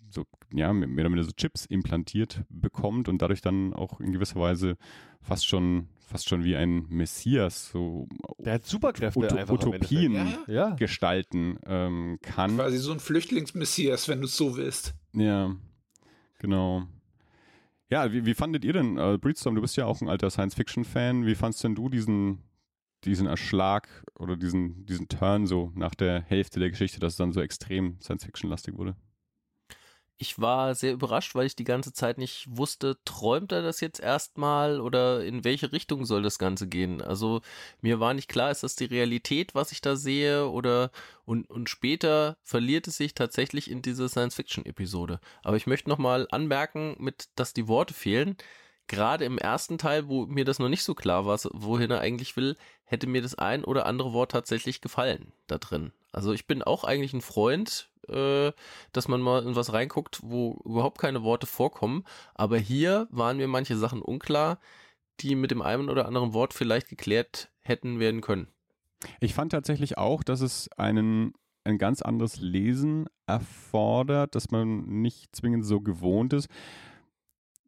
so, 0.08 0.24
ja, 0.52 0.72
mehr 0.72 0.88
oder 0.88 1.04
weniger 1.10 1.24
so 1.24 1.32
Chips 1.32 1.66
implantiert 1.66 2.44
bekommt 2.48 3.08
und 3.08 3.20
dadurch 3.20 3.40
dann 3.40 3.74
auch 3.74 4.00
in 4.00 4.12
gewisser 4.12 4.40
Weise 4.40 4.76
fast 5.20 5.46
schon, 5.46 5.88
fast 6.06 6.28
schon 6.28 6.44
wie 6.44 6.56
ein 6.56 6.86
Messias 6.88 7.70
so 7.70 8.08
Der 8.38 8.54
hat 8.54 8.66
Superkräfte 8.66 9.18
Ut 9.18 9.50
Utopien 9.50 10.14
ja, 10.14 10.38
ja. 10.46 10.70
gestalten 10.74 11.58
ähm, 11.66 12.18
kann. 12.22 12.56
Quasi 12.56 12.78
so 12.78 12.92
ein 12.92 13.00
Flüchtlingsmessias, 13.00 14.08
wenn 14.08 14.20
du 14.20 14.26
es 14.26 14.36
so 14.36 14.56
willst. 14.56 14.94
Ja, 15.12 15.54
genau. 16.38 16.84
Ja, 17.90 18.12
wie, 18.12 18.24
wie 18.26 18.34
fandet 18.34 18.64
ihr 18.64 18.72
denn, 18.72 18.96
äh, 18.96 19.18
Breedstorm, 19.18 19.54
du 19.54 19.60
bist 19.60 19.76
ja 19.76 19.86
auch 19.86 20.00
ein 20.00 20.08
alter 20.08 20.30
Science-Fiction-Fan, 20.30 21.26
wie 21.26 21.34
fandst 21.34 21.62
denn 21.64 21.74
du 21.74 21.88
diesen, 21.88 22.42
diesen 23.04 23.26
Erschlag 23.26 23.88
oder 24.18 24.36
diesen, 24.36 24.86
diesen 24.86 25.08
Turn 25.08 25.46
so 25.46 25.70
nach 25.74 25.94
der 25.94 26.22
Hälfte 26.22 26.60
der 26.60 26.70
Geschichte, 26.70 26.98
dass 26.98 27.12
es 27.12 27.16
dann 27.18 27.32
so 27.32 27.40
extrem 27.40 28.00
Science-Fiction-lastig 28.00 28.76
wurde? 28.76 28.96
Ich 30.16 30.38
war 30.40 30.74
sehr 30.76 30.92
überrascht, 30.92 31.34
weil 31.34 31.46
ich 31.46 31.56
die 31.56 31.64
ganze 31.64 31.92
Zeit 31.92 32.18
nicht 32.18 32.46
wusste, 32.48 32.96
träumt 33.04 33.50
er 33.50 33.62
das 33.62 33.80
jetzt 33.80 33.98
erstmal 33.98 34.80
oder 34.80 35.24
in 35.24 35.42
welche 35.44 35.72
Richtung 35.72 36.04
soll 36.04 36.22
das 36.22 36.38
Ganze 36.38 36.68
gehen? 36.68 37.02
Also 37.02 37.40
mir 37.80 37.98
war 37.98 38.14
nicht 38.14 38.28
klar, 38.28 38.50
ist 38.50 38.62
das 38.62 38.76
die 38.76 38.84
Realität, 38.84 39.54
was 39.54 39.72
ich 39.72 39.80
da 39.80 39.96
sehe 39.96 40.48
oder 40.48 40.90
und, 41.24 41.50
und 41.50 41.68
später 41.68 42.36
verliert 42.44 42.86
es 42.86 42.96
sich 42.96 43.14
tatsächlich 43.14 43.70
in 43.70 43.82
diese 43.82 44.08
Science-Fiction-Episode. 44.08 45.20
Aber 45.42 45.56
ich 45.56 45.66
möchte 45.66 45.88
nochmal 45.88 46.28
anmerken, 46.30 46.96
mit, 46.98 47.28
dass 47.34 47.52
die 47.52 47.66
Worte 47.66 47.92
fehlen 47.92 48.36
gerade 48.86 49.24
im 49.24 49.38
ersten 49.38 49.78
Teil, 49.78 50.08
wo 50.08 50.26
mir 50.26 50.44
das 50.44 50.58
noch 50.58 50.68
nicht 50.68 50.84
so 50.84 50.94
klar 50.94 51.26
war, 51.26 51.38
wohin 51.52 51.90
er 51.90 52.00
eigentlich 52.00 52.36
will, 52.36 52.56
hätte 52.84 53.06
mir 53.06 53.22
das 53.22 53.34
ein 53.34 53.64
oder 53.64 53.86
andere 53.86 54.12
Wort 54.12 54.32
tatsächlich 54.32 54.80
gefallen 54.80 55.32
da 55.46 55.58
drin. 55.58 55.92
Also 56.14 56.32
ich 56.32 56.46
bin 56.46 56.62
auch 56.62 56.84
eigentlich 56.84 57.12
ein 57.12 57.20
Freund, 57.20 57.90
äh, 58.08 58.52
dass 58.92 59.08
man 59.08 59.20
mal 59.20 59.42
in 59.44 59.56
was 59.56 59.72
reinguckt, 59.72 60.20
wo 60.22 60.60
überhaupt 60.64 60.98
keine 60.98 61.22
Worte 61.22 61.46
vorkommen. 61.46 62.04
Aber 62.34 62.58
hier 62.58 63.08
waren 63.10 63.36
mir 63.36 63.48
manche 63.48 63.76
Sachen 63.76 64.02
unklar, 64.02 64.58
die 65.20 65.34
mit 65.34 65.50
dem 65.50 65.62
einen 65.62 65.90
oder 65.90 66.06
anderen 66.06 66.32
Wort 66.32 66.54
vielleicht 66.54 66.88
geklärt 66.88 67.50
hätten 67.60 67.98
werden 68.00 68.20
können. 68.20 68.48
Ich 69.20 69.34
fand 69.34 69.52
tatsächlich 69.52 69.98
auch, 69.98 70.22
dass 70.22 70.40
es 70.40 70.68
einen 70.76 71.34
ein 71.66 71.78
ganz 71.78 72.02
anderes 72.02 72.36
Lesen 72.36 73.06
erfordert, 73.26 74.34
dass 74.34 74.50
man 74.50 74.84
nicht 75.00 75.34
zwingend 75.34 75.64
so 75.64 75.80
gewohnt 75.80 76.34
ist 76.34 76.50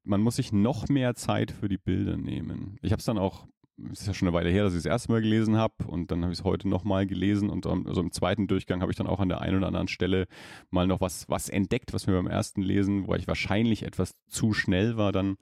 man 0.06 0.20
muss 0.20 0.36
sich 0.36 0.52
noch 0.52 0.88
mehr 0.88 1.14
Zeit 1.14 1.50
für 1.50 1.68
die 1.68 1.78
Bilder 1.78 2.16
nehmen. 2.16 2.78
Ich 2.80 2.92
habe 2.92 3.00
es 3.00 3.06
dann 3.06 3.18
auch, 3.18 3.46
es 3.92 4.00
ist 4.00 4.06
ja 4.06 4.14
schon 4.14 4.28
eine 4.28 4.36
Weile 4.36 4.50
her, 4.50 4.64
dass 4.64 4.72
ich 4.72 4.82
das 4.82 4.86
erste 4.86 5.12
Mal 5.12 5.20
gelesen 5.20 5.56
habe 5.56 5.74
und 5.86 6.10
dann 6.10 6.22
habe 6.22 6.32
ich 6.32 6.38
es 6.38 6.44
heute 6.44 6.68
nochmal 6.68 7.06
gelesen 7.06 7.50
und 7.50 7.66
also 7.66 8.00
im 8.00 8.10
zweiten 8.10 8.46
Durchgang 8.46 8.80
habe 8.80 8.90
ich 8.90 8.96
dann 8.96 9.06
auch 9.06 9.20
an 9.20 9.28
der 9.28 9.40
einen 9.40 9.58
oder 9.58 9.66
anderen 9.66 9.88
Stelle 9.88 10.26
mal 10.70 10.86
noch 10.86 11.00
was, 11.00 11.28
was 11.28 11.48
entdeckt, 11.48 11.92
was 11.92 12.06
mir 12.06 12.14
beim 12.14 12.26
ersten 12.26 12.62
Lesen, 12.62 13.06
wo 13.06 13.14
ich 13.14 13.28
wahrscheinlich 13.28 13.82
etwas 13.82 14.14
zu 14.28 14.54
schnell 14.54 14.96
war, 14.96 15.12
dann, 15.12 15.36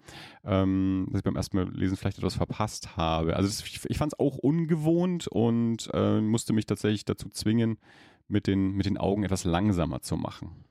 ähm, 0.45 1.07
dass 1.11 1.21
ich 1.21 1.25
beim 1.25 1.37
ersten 1.37 1.57
Mal 1.57 1.71
lesen 1.73 1.97
vielleicht 1.97 2.19
etwas 2.19 2.35
verpasst 2.35 2.97
habe. 2.97 3.37
Also 3.37 3.49
das, 3.49 3.65
ich, 3.65 3.81
ich 3.89 3.99
fand 3.99 4.13
es 4.13 4.19
auch 4.19 4.37
ungewohnt 4.39 5.29
und 5.29 5.89
äh, 5.93 6.21
musste 6.21 6.53
mich 6.53 6.67
tatsächlich 6.67 7.05
dazu 7.05 7.29
zwingen, 7.29 7.79
mit 8.27 8.47
den, 8.47 8.73
mit 8.73 8.87
den 8.87 8.97
Augen 8.99 9.23
etwas 9.23 9.45
langsamer 9.45 10.01
zu 10.01 10.17
machen 10.17 10.65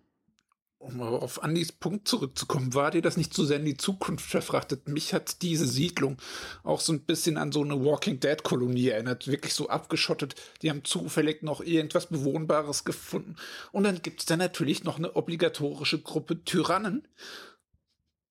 um 0.84 1.02
auf 1.02 1.42
Andys 1.44 1.72
Punkt 1.72 2.08
zurückzukommen, 2.08 2.74
war 2.74 2.92
dir 2.92 3.02
das 3.02 3.18
nicht 3.18 3.34
zu 3.34 3.46
sehr 3.46 3.58
in 3.58 3.66
die 3.66 3.78
Zukunft 3.78 4.30
verfrachtet? 4.30 4.88
Mich 4.88 5.13
hat 5.13 5.42
diese 5.42 5.66
Siedlung 5.66 6.18
auch 6.63 6.82
so 6.82 6.94
ein 6.94 7.02
bisschen 7.02 7.38
an 7.38 7.52
so 7.52 7.63
eine 7.63 7.84
Walking 7.84 8.20
Dead 8.20 8.44
Kolonie 8.44 8.90
erinnert, 8.90 9.28
wirklich 9.28 9.54
so 9.54 9.70
abgeschottet. 9.70 10.36
Die 10.62 10.70
haben 10.70 10.84
zufällig 10.84 11.42
noch 11.42 11.62
irgendwas 11.62 12.08
Bewohnbares 12.08 12.84
gefunden. 12.84 13.36
Und 13.72 13.84
dann 13.86 14.02
gibt's 14.02 14.25
da 14.25 14.38
natürlich 14.38 14.84
noch 14.84 14.98
eine 14.98 15.16
obligatorische 15.16 16.02
Gruppe 16.02 16.44
Tyrannen. 16.44 17.08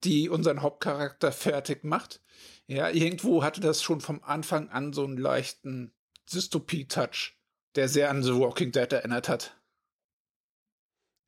die 0.04 0.28
unseren 0.28 0.62
Hauptcharakter 0.62 1.32
fertig 1.32 1.84
macht. 1.84 2.20
Ja, 2.66 2.90
irgendwo 2.90 3.42
hatte 3.42 3.60
das 3.60 3.82
schon 3.82 4.00
vom 4.00 4.22
Anfang 4.22 4.68
an 4.70 4.92
so 4.92 5.04
einen 5.04 5.16
leichten 5.16 5.92
Dystopie-Touch, 6.32 7.36
der 7.74 7.88
sehr 7.88 8.10
an 8.10 8.22
The 8.22 8.34
Walking 8.34 8.72
Dead 8.72 8.92
erinnert 8.92 9.28
hat. 9.28 9.56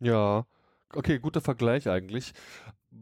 Ja, 0.00 0.46
okay, 0.96 1.18
guter 1.18 1.40
Vergleich 1.40 1.88
eigentlich 1.88 2.32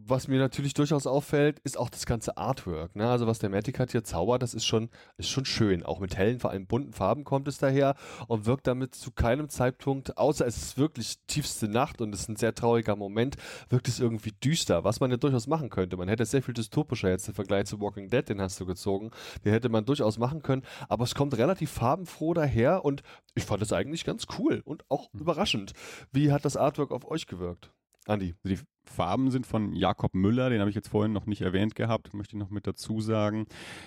was 0.07 0.29
mir 0.29 0.39
natürlich 0.39 0.75
durchaus 0.75 1.07
auffällt, 1.07 1.59
ist 1.61 1.79
auch 1.79 1.91
das 1.91 2.07
ganze 2.07 2.37
Artwork. 2.37 2.97
Ne? 2.97 3.09
Also 3.09 3.27
was 3.27 3.39
der 3.39 3.51
Matic 3.51 3.79
hat 3.79 3.93
hier 3.93 4.05
zaubert, 4.05 4.43
das 4.43 4.55
ist 4.55 4.65
schon, 4.65 4.89
ist 5.17 5.29
schon 5.29 5.45
schön. 5.45 5.83
Auch 5.85 6.01
mit 6.01 6.17
hellen, 6.17 6.41
vor 6.41 6.51
allem 6.51 6.67
bunten 6.67 6.93
Farben 6.93 7.25
kommt 7.25 7.47
es 7.49 7.59
daher 7.59 7.95
und 8.27 8.47
wirkt 8.47 8.67
damit 8.67 8.95
zu 8.95 9.11
keinem 9.11 9.49
Zeitpunkt, 9.49 10.17
außer 10.17 10.47
es 10.47 10.57
ist 10.57 10.79
wirklich 10.79 11.19
tiefste 11.27 11.69
Nacht 11.69 12.01
und 12.01 12.15
es 12.15 12.23
ist 12.23 12.29
ein 12.29 12.37
sehr 12.37 12.55
trauriger 12.55 12.97
Moment, 12.97 13.37
wirkt 13.69 13.89
es 13.89 14.01
irgendwie 14.01 14.33
düster, 14.33 14.85
was 14.85 15.01
man 15.01 15.11
ja 15.11 15.17
durchaus 15.17 15.47
machen 15.47 15.71
könnte. 15.71 15.97
Man 15.97 16.09
hätte 16.09 16.25
sehr 16.25 16.43
viel 16.43 16.55
dystopischer 16.55 17.11
jetzt 17.11 17.29
im 17.29 17.35
Vergleich 17.35 17.67
zu 17.67 17.81
Walking 17.81 18.09
Dead, 18.09 18.29
den 18.29 18.41
hast 18.41 18.59
du 18.61 18.67
gezogen. 18.67 19.11
Den 19.45 19.53
hätte 19.53 19.69
man 19.69 19.85
durchaus 19.85 20.19
machen 20.19 20.43
können, 20.43 20.63
aber 20.89 21.05
es 21.05 21.15
kommt 21.15 21.37
relativ 21.37 21.71
farbenfroh 21.71 22.35
daher 22.35 22.85
und 22.85 23.03
ich 23.35 23.45
fand 23.45 23.63
es 23.63 23.73
eigentlich 23.73 24.05
ganz 24.05 24.27
cool 24.39 24.63
und 24.65 24.85
auch 24.89 25.13
mhm. 25.13 25.21
überraschend. 25.21 25.73
Wie 26.13 26.33
hat 26.33 26.45
das 26.45 26.57
Artwork 26.57 26.93
auf 26.93 27.11
euch 27.11 27.27
gewirkt? 27.27 27.71
Andi. 28.07 28.35
Die 28.45 28.59
Farben 28.85 29.31
sind 29.31 29.47
von 29.47 29.75
Jakob 29.75 30.15
Müller, 30.15 30.51
den 30.51 30.61
habe 30.61 30.71
ich 30.71 30.77
jetzt 30.77 30.89
vorhin 30.89 31.13
noch 31.13 31.27
nicht 31.27 31.43
erwähnt 31.43 31.75
gehabt, 31.75 32.15
möchte 32.15 32.37
ich 32.37 32.41
noch 32.41 32.51
mit 32.51 32.67
dazu 32.67 33.01
sagen. 33.01 33.47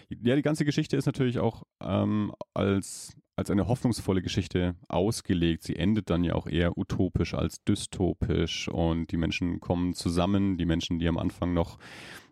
Ja, 0.10 0.36
die 0.36 0.41
ganze 0.41 0.65
Geschichte 0.65 0.95
ist 0.95 1.05
natürlich 1.05 1.39
auch 1.39 1.63
ähm, 1.81 2.34
als, 2.53 3.15
als 3.36 3.51
eine 3.51 3.67
hoffnungsvolle 3.67 4.22
Geschichte 4.22 4.75
ausgelegt. 4.88 5.63
Sie 5.63 5.75
endet 5.75 6.10
dann 6.10 6.24
ja 6.24 6.34
auch 6.34 6.48
eher 6.48 6.77
utopisch 6.77 7.34
als 7.34 7.63
dystopisch 7.63 8.69
und 8.69 9.12
die 9.12 9.17
Menschen 9.17 9.60
kommen 9.60 9.93
zusammen, 9.93 10.57
die 10.57 10.65
Menschen, 10.65 11.00
die 11.00 11.10
am 11.10 11.17
Anfang 11.17 11.53
noch 11.53 11.77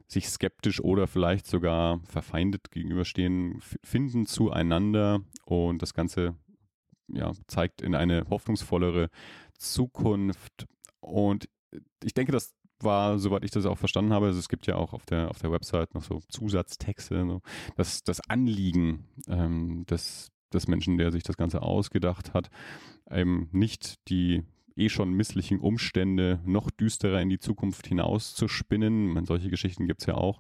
sich 0.08 0.30
skeptisch 0.30 0.82
oder 0.82 1.08
vielleicht 1.08 1.48
sogar 1.48 2.00
verfeindet 2.06 2.72
gegenüberstehen, 2.72 3.62
finden 3.84 4.26
zueinander 4.26 5.22
und 5.46 5.82
das 5.82 5.94
Ganze 5.94 6.36
ja, 7.08 7.32
zeigt 7.48 7.82
in 7.82 7.96
eine 7.96 8.26
hoffnungsvollere 8.30 9.10
Zukunft. 9.58 10.66
Und 11.02 11.50
ich 12.04 12.14
denke, 12.14 12.32
das 12.32 12.54
war, 12.80 13.20
soweit 13.20 13.44
ich 13.44 13.52
das 13.52 13.66
auch 13.66 13.78
verstanden 13.78 14.14
habe, 14.14 14.28
also 14.28 14.40
es 14.40 14.50
gibt 14.50 14.68
ja 14.68 14.76
auch 14.76 14.94
auf 14.94 15.06
der, 15.06 15.30
auf 15.30 15.40
der 15.40 15.52
Website 15.52 15.94
noch 15.94 16.04
so 16.04 16.20
Zusatztexte, 16.30 17.26
so, 17.26 17.42
dass 17.76 18.04
das 18.04 18.20
Anliegen 18.30 19.08
ähm, 19.28 19.86
des, 19.86 20.32
des 20.52 20.68
Menschen, 20.68 20.98
der 20.98 21.12
sich 21.12 21.24
das 21.24 21.38
Ganze 21.38 21.62
ausgedacht 21.62 22.34
hat, 22.34 22.50
eben 23.10 23.50
nicht 23.52 23.96
die 24.10 24.44
eh 24.76 24.90
schon 24.90 25.14
misslichen 25.14 25.60
Umstände 25.60 26.40
noch 26.46 26.70
düsterer 26.72 27.22
in 27.22 27.30
die 27.30 27.40
Zukunft 27.40 27.88
hinaus 27.88 28.36
zu 28.36 28.48
spinnen. 28.48 29.08
Man, 29.08 29.26
solche 29.26 29.50
Geschichten 29.50 29.88
gibt 29.88 30.02
es 30.02 30.08
ja 30.08 30.16
auch, 30.16 30.40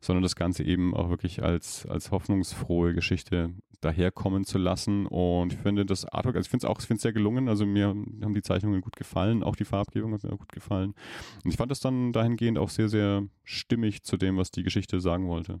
sondern 0.00 0.22
das 0.22 0.36
Ganze 0.36 0.64
eben 0.64 0.94
auch 0.94 1.10
wirklich 1.10 1.42
als, 1.42 1.86
als 1.86 2.10
hoffnungsfrohe 2.10 2.94
Geschichte 2.94 3.54
daherkommen 3.80 4.44
zu 4.44 4.58
lassen. 4.58 5.06
Und 5.06 5.52
ich 5.52 5.58
finde 5.58 5.86
das 5.86 6.04
Artwork, 6.04 6.36
also 6.36 6.46
ich 6.46 6.50
finde 6.50 6.66
es 6.66 6.70
auch, 6.70 6.80
ich 6.80 6.86
finde 6.86 6.98
es 6.98 7.02
sehr 7.02 7.12
gelungen. 7.12 7.48
Also 7.48 7.66
mir 7.66 7.88
haben 7.88 8.34
die 8.34 8.42
Zeichnungen 8.42 8.80
gut 8.80 8.96
gefallen, 8.96 9.42
auch 9.42 9.56
die 9.56 9.64
Farbgebung 9.64 10.12
hat 10.12 10.24
mir 10.24 10.36
gut 10.36 10.52
gefallen. 10.52 10.94
Und 11.44 11.50
ich 11.50 11.56
fand 11.56 11.70
das 11.70 11.80
dann 11.80 12.12
dahingehend 12.12 12.58
auch 12.58 12.70
sehr, 12.70 12.88
sehr 12.88 13.26
stimmig 13.44 14.02
zu 14.02 14.16
dem, 14.16 14.36
was 14.36 14.50
die 14.50 14.62
Geschichte 14.62 15.00
sagen 15.00 15.28
wollte. 15.28 15.60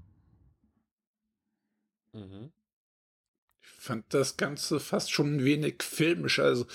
Mhm. 2.12 2.50
Ich 3.62 3.68
fand 3.68 4.12
das 4.12 4.36
Ganze 4.36 4.80
fast 4.80 5.12
schon 5.12 5.36
ein 5.36 5.44
wenig 5.44 5.82
filmisch. 5.82 6.40
Also 6.40 6.66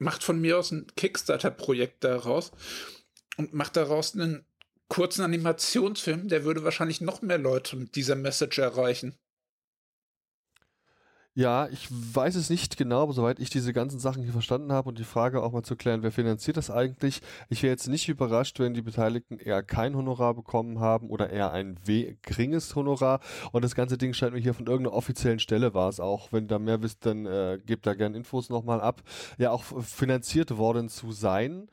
macht 0.00 0.24
von 0.24 0.40
mir 0.40 0.58
aus 0.58 0.72
ein 0.72 0.86
Kickstarter-Projekt 0.96 2.02
daraus 2.02 2.50
und 3.36 3.54
macht 3.54 3.76
daraus 3.76 4.14
einen 4.14 4.44
kurzen 4.88 5.22
Animationsfilm, 5.22 6.28
der 6.28 6.44
würde 6.44 6.64
wahrscheinlich 6.64 7.00
noch 7.00 7.22
mehr 7.22 7.38
Leute 7.38 7.76
mit 7.76 7.94
dieser 7.94 8.16
Message 8.16 8.58
erreichen. 8.58 9.14
Ja, 11.40 11.68
ich 11.72 11.88
weiß 11.90 12.34
es 12.34 12.50
nicht 12.50 12.76
genau, 12.76 13.04
aber 13.04 13.14
soweit 13.14 13.40
ich 13.40 13.48
diese 13.48 13.72
ganzen 13.72 13.98
Sachen 13.98 14.22
hier 14.22 14.32
verstanden 14.32 14.72
habe 14.72 14.90
und 14.90 14.98
die 14.98 15.04
Frage 15.04 15.42
auch 15.42 15.52
mal 15.52 15.62
zu 15.62 15.74
klären, 15.74 16.02
wer 16.02 16.12
finanziert 16.12 16.58
das 16.58 16.70
eigentlich? 16.70 17.22
Ich 17.48 17.62
wäre 17.62 17.70
jetzt 17.70 17.88
nicht 17.88 18.10
überrascht, 18.10 18.58
wenn 18.58 18.74
die 18.74 18.82
Beteiligten 18.82 19.38
eher 19.38 19.62
kein 19.62 19.96
Honorar 19.96 20.34
bekommen 20.34 20.80
haben 20.80 21.08
oder 21.08 21.30
eher 21.30 21.50
ein 21.50 21.78
geringes 22.20 22.76
Honorar. 22.76 23.20
Und 23.52 23.64
das 23.64 23.74
ganze 23.74 23.96
Ding 23.96 24.12
scheint 24.12 24.34
mir 24.34 24.40
hier 24.40 24.52
von 24.52 24.66
irgendeiner 24.66 24.94
offiziellen 24.94 25.38
Stelle 25.38 25.72
war 25.72 25.88
es 25.88 25.98
auch. 25.98 26.30
Wenn 26.30 26.46
da 26.46 26.58
mehr 26.58 26.82
wisst, 26.82 27.06
dann 27.06 27.24
äh, 27.24 27.58
gebt 27.64 27.86
da 27.86 27.94
gerne 27.94 28.18
Infos 28.18 28.50
nochmal 28.50 28.82
ab. 28.82 29.00
Ja, 29.38 29.50
auch 29.50 29.64
finanziert 29.80 30.58
worden 30.58 30.90
zu 30.90 31.10
sein 31.10 31.70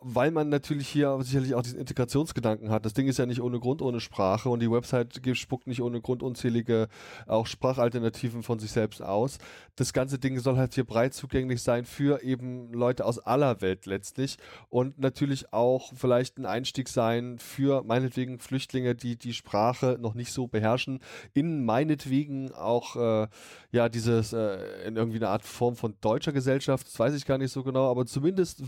weil 0.00 0.30
man 0.30 0.48
natürlich 0.48 0.88
hier 0.88 1.16
sicherlich 1.22 1.54
auch 1.54 1.62
diesen 1.62 1.78
Integrationsgedanken 1.78 2.70
hat. 2.70 2.84
Das 2.84 2.94
Ding 2.94 3.08
ist 3.08 3.18
ja 3.18 3.26
nicht 3.26 3.40
ohne 3.40 3.60
Grund 3.60 3.82
ohne 3.82 4.00
Sprache 4.00 4.48
und 4.48 4.60
die 4.60 4.70
Website 4.70 5.20
spuckt 5.34 5.66
nicht 5.66 5.82
ohne 5.82 6.00
Grund 6.00 6.22
unzählige 6.22 6.88
auch 7.26 7.46
Sprachalternativen 7.46 8.42
von 8.42 8.58
sich 8.58 8.70
selbst 8.70 9.02
aus. 9.02 9.38
Das 9.76 9.92
ganze 9.92 10.18
Ding 10.18 10.38
soll 10.38 10.56
halt 10.56 10.74
hier 10.74 10.84
breit 10.84 11.14
zugänglich 11.14 11.62
sein 11.62 11.84
für 11.84 12.22
eben 12.22 12.72
Leute 12.72 13.04
aus 13.04 13.18
aller 13.18 13.60
Welt 13.60 13.86
letztlich 13.86 14.36
und 14.68 14.98
natürlich 14.98 15.52
auch 15.52 15.92
vielleicht 15.94 16.38
ein 16.38 16.46
Einstieg 16.46 16.88
sein 16.88 17.38
für 17.38 17.82
meinetwegen 17.82 18.38
Flüchtlinge, 18.38 18.94
die 18.94 19.16
die 19.16 19.34
Sprache 19.34 19.98
noch 20.00 20.14
nicht 20.14 20.32
so 20.32 20.46
beherrschen, 20.46 21.00
in 21.34 21.64
meinetwegen 21.64 22.52
auch 22.52 22.96
äh, 22.96 23.28
ja 23.72 23.88
dieses 23.88 24.32
äh, 24.32 24.86
in 24.86 24.96
irgendwie 24.96 25.18
eine 25.18 25.28
Art 25.28 25.44
Form 25.44 25.76
von 25.76 25.94
deutscher 26.00 26.32
Gesellschaft, 26.32 26.86
das 26.86 26.98
weiß 26.98 27.14
ich 27.14 27.26
gar 27.26 27.38
nicht 27.38 27.52
so 27.52 27.62
genau, 27.62 27.90
aber 27.90 28.06
zumindest 28.06 28.62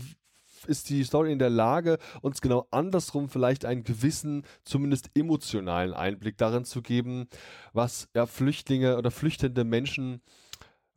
ist 0.65 0.89
die 0.89 1.03
Story 1.03 1.31
in 1.31 1.39
der 1.39 1.49
Lage, 1.49 1.97
uns 2.21 2.41
genau 2.41 2.67
andersrum 2.71 3.29
vielleicht 3.29 3.65
einen 3.65 3.83
gewissen, 3.83 4.43
zumindest 4.63 5.11
emotionalen 5.15 5.93
Einblick 5.93 6.37
darin 6.37 6.65
zu 6.65 6.81
geben, 6.81 7.27
was 7.73 8.09
ja 8.13 8.25
Flüchtlinge 8.25 8.97
oder 8.97 9.11
flüchtende 9.11 9.63
Menschen, 9.63 10.21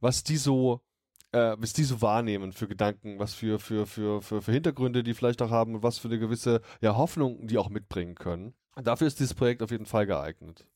was 0.00 0.24
die 0.24 0.36
so 0.36 0.80
äh, 1.32 1.56
was 1.58 1.72
die 1.72 1.84
so 1.84 2.02
wahrnehmen 2.02 2.52
für 2.52 2.68
Gedanken, 2.68 3.18
was 3.18 3.34
für, 3.34 3.58
für, 3.58 3.86
für, 3.86 4.22
für, 4.22 4.42
für 4.42 4.52
Hintergründe 4.52 5.02
die 5.02 5.14
vielleicht 5.14 5.42
auch 5.42 5.50
haben 5.50 5.74
und 5.74 5.82
was 5.82 5.98
für 5.98 6.08
eine 6.08 6.18
gewisse 6.18 6.60
ja, 6.80 6.96
Hoffnung 6.96 7.46
die 7.46 7.58
auch 7.58 7.70
mitbringen 7.70 8.14
können. 8.14 8.54
Dafür 8.76 9.06
ist 9.06 9.18
dieses 9.18 9.34
Projekt 9.34 9.62
auf 9.62 9.70
jeden 9.70 9.86
Fall 9.86 10.06
geeignet. 10.06 10.66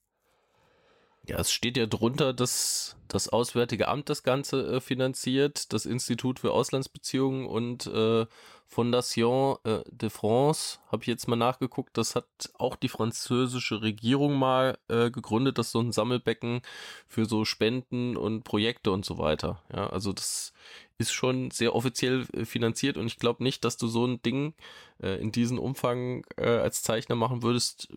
Ja, 1.28 1.40
es 1.40 1.50
steht 1.50 1.76
ja 1.76 1.87
drunter, 1.87 2.33
dass 2.33 2.97
das 3.09 3.28
Auswärtige 3.28 3.88
Amt 3.88 4.09
das 4.09 4.23
Ganze 4.23 4.76
äh, 4.76 4.81
finanziert, 4.81 5.73
das 5.73 5.85
Institut 5.85 6.38
für 6.38 6.52
Auslandsbeziehungen 6.52 7.47
und 7.47 7.87
äh, 7.87 8.26
Fondation 8.69 9.57
äh, 9.65 9.83
de 9.91 10.11
France, 10.11 10.81
habe 10.91 11.03
ich 11.03 11.07
jetzt 11.07 11.29
mal 11.29 11.37
nachgeguckt, 11.37 11.97
das 11.97 12.17
hat 12.17 12.27
auch 12.59 12.75
die 12.77 12.89
französische 12.89 13.81
Regierung 13.81 14.35
mal 14.35 14.77
äh, 14.89 15.11
gegründet, 15.11 15.59
das 15.59 15.67
ist 15.67 15.73
so 15.73 15.81
ein 15.81 15.93
Sammelbecken 15.93 16.63
für 17.07 17.27
so 17.27 17.45
Spenden 17.45 18.17
und 18.17 18.43
Projekte 18.43 18.91
und 18.91 19.05
so 19.05 19.19
weiter. 19.19 19.63
Ja, 19.73 19.89
also 19.89 20.13
das 20.13 20.53
ist 20.99 21.13
schon 21.13 21.51
sehr 21.53 21.75
offiziell 21.75 22.27
äh, 22.33 22.45
finanziert 22.45 22.97
und 22.97 23.07
ich 23.07 23.19
glaube 23.19 23.45
nicht, 23.45 23.65
dass 23.65 23.77
du 23.77 23.87
so 23.87 24.05
ein 24.05 24.21
Ding 24.23 24.55
äh, 25.01 25.21
in 25.21 25.31
diesem 25.31 25.59
Umfang 25.59 26.25
äh, 26.37 26.49
als 26.49 26.83
Zeichner 26.83 27.15
machen 27.15 27.43
würdest 27.43 27.89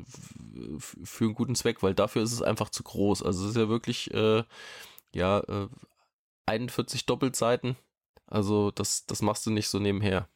für 0.78 1.26
einen 1.26 1.34
guten 1.34 1.56
Zweck, 1.56 1.82
weil 1.82 1.96
dafür 1.96 2.22
ist 2.22 2.34
es 2.34 2.42
einfach 2.42 2.70
zu 2.70 2.84
groß. 2.84 3.24
Also 3.24 3.44
es 3.44 3.52
ist 3.52 3.58
ja 3.58 3.70
wirklich 3.70 4.14
äh, 4.14 4.44
ja 5.14 5.42
41 6.46 7.02
äh, 7.02 7.06
Doppelseiten. 7.08 7.76
Also 8.28 8.72
das, 8.72 9.06
das 9.08 9.22
machst 9.22 9.46
du 9.46 9.52
nicht 9.52 9.70
so 9.70 9.80
nebenher. 9.80 10.30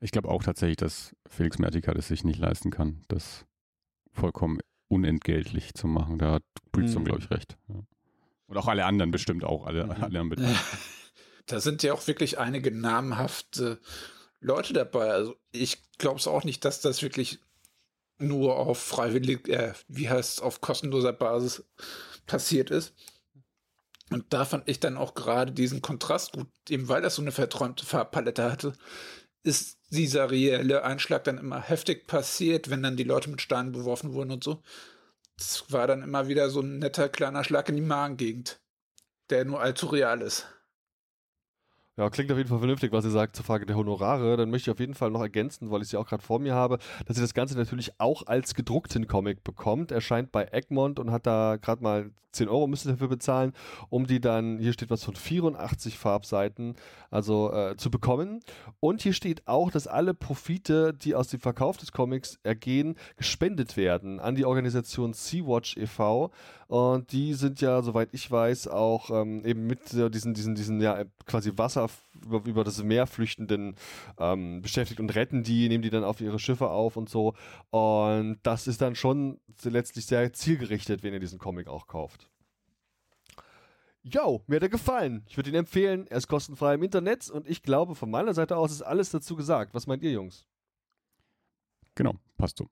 Ich 0.00 0.10
glaube 0.10 0.28
auch 0.28 0.42
tatsächlich, 0.42 0.76
dass 0.76 1.14
Felix 1.28 1.58
Mertika 1.58 1.94
das 1.94 2.08
sich 2.08 2.24
nicht 2.24 2.38
leisten 2.38 2.70
kann, 2.70 3.02
das 3.08 3.44
vollkommen 4.12 4.60
unentgeltlich 4.88 5.74
zu 5.74 5.86
machen. 5.86 6.18
Da 6.18 6.32
hat 6.32 6.42
Breedstone, 6.70 7.00
mhm. 7.00 7.04
glaube 7.04 7.20
ich, 7.22 7.30
recht. 7.30 7.56
Ja. 7.68 7.82
Und 8.46 8.56
auch 8.58 8.68
alle 8.68 8.84
anderen 8.84 9.10
bestimmt 9.10 9.44
auch, 9.44 9.66
alle, 9.66 9.84
mhm. 9.84 9.90
alle 9.90 10.20
anderen 10.20 10.58
Da 11.46 11.60
sind 11.60 11.82
ja 11.82 11.92
auch 11.92 12.06
wirklich 12.06 12.38
einige 12.38 12.70
namhafte 12.70 13.80
Leute 14.40 14.72
dabei. 14.72 15.10
Also 15.10 15.36
ich 15.50 15.82
glaube 15.98 16.18
es 16.18 16.26
auch 16.26 16.44
nicht, 16.44 16.64
dass 16.64 16.80
das 16.80 17.02
wirklich 17.02 17.40
nur 18.18 18.56
auf 18.56 18.78
freiwillig, 18.78 19.48
äh, 19.48 19.72
wie 19.88 20.08
heißt 20.08 20.34
es, 20.34 20.40
auf 20.40 20.60
kostenloser 20.60 21.12
Basis 21.12 21.64
passiert 22.26 22.70
ist. 22.70 22.94
Und 24.10 24.32
da 24.32 24.44
fand 24.44 24.68
ich 24.68 24.78
dann 24.78 24.96
auch 24.96 25.14
gerade 25.14 25.52
diesen 25.52 25.80
Kontrast 25.80 26.32
gut, 26.32 26.48
eben 26.68 26.88
weil 26.88 27.02
das 27.02 27.14
so 27.14 27.22
eine 27.22 27.32
verträumte 27.32 27.86
Farbpalette 27.86 28.50
hatte, 28.50 28.74
ist 29.42 29.78
dieser 29.90 30.30
reelle 30.30 30.84
Einschlag 30.84 31.24
dann 31.24 31.38
immer 31.38 31.60
heftig 31.60 32.06
passiert, 32.06 32.70
wenn 32.70 32.82
dann 32.82 32.96
die 32.96 33.04
Leute 33.04 33.30
mit 33.30 33.40
Steinen 33.40 33.72
beworfen 33.72 34.12
wurden 34.12 34.30
und 34.32 34.44
so. 34.44 34.62
Das 35.36 35.64
war 35.70 35.86
dann 35.86 36.02
immer 36.02 36.28
wieder 36.28 36.50
so 36.50 36.60
ein 36.60 36.78
netter 36.78 37.08
kleiner 37.08 37.44
Schlag 37.44 37.68
in 37.68 37.76
die 37.76 37.82
Magengegend, 37.82 38.60
der 39.30 39.44
nur 39.44 39.60
allzu 39.60 39.86
real 39.86 40.22
ist. 40.22 40.46
Ja, 41.98 42.08
klingt 42.08 42.32
auf 42.32 42.38
jeden 42.38 42.48
Fall 42.48 42.58
vernünftig, 42.58 42.90
was 42.90 43.04
ihr 43.04 43.10
sagt 43.10 43.36
zur 43.36 43.44
Frage 43.44 43.66
der 43.66 43.76
Honorare. 43.76 44.38
Dann 44.38 44.48
möchte 44.48 44.70
ich 44.70 44.74
auf 44.74 44.80
jeden 44.80 44.94
Fall 44.94 45.10
noch 45.10 45.20
ergänzen, 45.20 45.70
weil 45.70 45.82
ich 45.82 45.88
sie 45.88 45.98
auch 45.98 46.06
gerade 46.06 46.22
vor 46.22 46.38
mir 46.38 46.54
habe, 46.54 46.78
dass 47.04 47.18
ihr 47.18 47.22
das 47.22 47.34
Ganze 47.34 47.54
natürlich 47.54 47.92
auch 47.98 48.26
als 48.26 48.54
gedruckten 48.54 49.06
Comic 49.06 49.44
bekommt. 49.44 49.92
Erscheint 49.92 50.32
bei 50.32 50.46
Egmont 50.52 50.98
und 50.98 51.10
hat 51.10 51.26
da 51.26 51.58
gerade 51.60 51.82
mal 51.82 52.10
10 52.32 52.48
Euro 52.48 52.66
müsst 52.66 52.86
dafür 52.86 53.08
bezahlen, 53.08 53.52
um 53.90 54.06
die 54.06 54.20
dann, 54.20 54.58
hier 54.58 54.72
steht 54.72 54.90
was 54.90 55.04
von 55.04 55.14
84 55.14 55.98
Farbseiten, 55.98 56.76
also 57.10 57.52
äh, 57.52 57.76
zu 57.76 57.90
bekommen. 57.90 58.40
Und 58.80 59.02
hier 59.02 59.12
steht 59.12 59.46
auch, 59.46 59.70
dass 59.70 59.86
alle 59.86 60.14
Profite, 60.14 60.94
die 60.94 61.14
aus 61.14 61.28
dem 61.28 61.40
Verkauf 61.40 61.76
des 61.76 61.92
Comics 61.92 62.38
ergehen, 62.42 62.96
gespendet 63.16 63.76
werden 63.76 64.18
an 64.18 64.34
die 64.34 64.46
Organisation 64.46 65.12
Sea-Watch 65.12 65.76
e.V. 65.76 66.30
Und 66.72 67.12
die 67.12 67.34
sind 67.34 67.60
ja, 67.60 67.82
soweit 67.82 68.08
ich 68.12 68.30
weiß, 68.30 68.68
auch 68.68 69.10
ähm, 69.10 69.44
eben 69.44 69.66
mit 69.66 69.92
äh, 69.92 70.08
diesen, 70.08 70.32
diesen, 70.32 70.54
diesen, 70.54 70.80
ja, 70.80 71.04
quasi 71.26 71.52
Wasser 71.58 71.90
über, 72.24 72.42
über 72.46 72.64
das 72.64 72.82
Meer 72.82 73.06
flüchtenden 73.06 73.76
ähm, 74.16 74.62
beschäftigt 74.62 74.98
und 74.98 75.14
retten 75.14 75.42
die, 75.42 75.68
nehmen 75.68 75.82
die 75.82 75.90
dann 75.90 76.02
auf 76.02 76.22
ihre 76.22 76.38
Schiffe 76.38 76.70
auf 76.70 76.96
und 76.96 77.10
so. 77.10 77.34
Und 77.68 78.38
das 78.42 78.66
ist 78.68 78.80
dann 78.80 78.94
schon 78.94 79.38
letztlich 79.64 80.06
sehr 80.06 80.32
zielgerichtet, 80.32 81.02
wenn 81.02 81.12
ihr 81.12 81.20
diesen 81.20 81.38
Comic 81.38 81.68
auch 81.68 81.88
kauft. 81.88 82.30
Yo, 84.02 84.42
mir 84.46 84.56
hat 84.56 84.62
er 84.62 84.68
gefallen. 84.70 85.26
Ich 85.28 85.36
würde 85.36 85.50
ihn 85.50 85.56
empfehlen. 85.56 86.06
Er 86.06 86.16
ist 86.16 86.26
kostenfrei 86.26 86.72
im 86.72 86.82
Internet 86.82 87.28
und 87.28 87.46
ich 87.46 87.62
glaube, 87.62 87.94
von 87.94 88.10
meiner 88.10 88.32
Seite 88.32 88.56
aus 88.56 88.72
ist 88.72 88.80
alles 88.80 89.10
dazu 89.10 89.36
gesagt. 89.36 89.74
Was 89.74 89.86
meint 89.86 90.02
ihr, 90.02 90.12
Jungs? 90.12 90.46
Genau, 91.94 92.14
passt 92.38 92.56
so. 92.56 92.66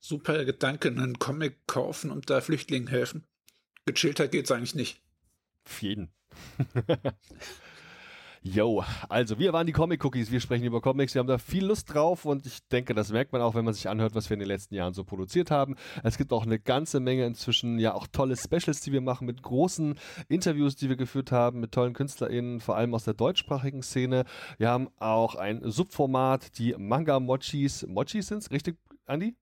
Super 0.00 0.44
Gedanke, 0.44 0.88
einen 0.88 1.18
Comic 1.18 1.66
kaufen 1.66 2.10
und 2.10 2.30
da 2.30 2.40
Flüchtlingen 2.40 2.88
helfen. 2.88 3.24
Gechillter 3.84 4.28
geht's 4.28 4.50
eigentlich 4.50 4.74
nicht. 4.74 5.02
Auf 5.66 5.82
jeden. 5.82 6.12
Yo, 8.42 8.84
also 9.08 9.38
wir 9.40 9.52
waren 9.52 9.66
die 9.66 9.72
Comic 9.72 10.04
Cookies, 10.04 10.30
wir 10.30 10.40
sprechen 10.40 10.64
über 10.64 10.80
Comics, 10.80 11.14
wir 11.14 11.18
haben 11.18 11.26
da 11.26 11.38
viel 11.38 11.66
Lust 11.66 11.92
drauf 11.92 12.24
und 12.24 12.46
ich 12.46 12.66
denke, 12.68 12.94
das 12.94 13.10
merkt 13.10 13.32
man 13.32 13.42
auch, 13.42 13.56
wenn 13.56 13.64
man 13.64 13.74
sich 13.74 13.88
anhört, 13.88 14.14
was 14.14 14.30
wir 14.30 14.34
in 14.34 14.38
den 14.38 14.48
letzten 14.48 14.76
Jahren 14.76 14.94
so 14.94 15.02
produziert 15.02 15.50
haben. 15.50 15.74
Es 16.04 16.16
gibt 16.18 16.32
auch 16.32 16.44
eine 16.44 16.60
ganze 16.60 17.00
Menge 17.00 17.26
inzwischen, 17.26 17.80
ja 17.80 17.94
auch 17.94 18.06
tolle 18.06 18.36
Specials, 18.36 18.80
die 18.80 18.92
wir 18.92 19.00
machen 19.00 19.26
mit 19.26 19.42
großen 19.42 19.98
Interviews, 20.28 20.76
die 20.76 20.88
wir 20.88 20.96
geführt 20.96 21.32
haben 21.32 21.58
mit 21.58 21.72
tollen 21.72 21.94
KünstlerInnen, 21.94 22.60
vor 22.60 22.76
allem 22.76 22.94
aus 22.94 23.04
der 23.04 23.14
deutschsprachigen 23.14 23.82
Szene. 23.82 24.24
Wir 24.56 24.70
haben 24.70 24.88
auch 24.98 25.34
ein 25.34 25.60
Subformat, 25.68 26.58
die 26.58 26.74
Manga 26.78 27.18
Mochis. 27.18 27.86
Mochis 27.88 28.28
sind's, 28.28 28.52
richtig, 28.52 28.78
Andi? 29.06 29.34